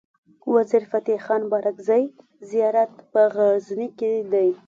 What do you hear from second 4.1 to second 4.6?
دی